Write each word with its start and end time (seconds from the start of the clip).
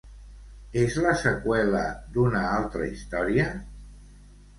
És 0.83 0.95
la 1.05 1.11
seqüela 1.23 1.81
d'una 2.15 2.41
altra 2.53 2.87
història? 2.95 3.45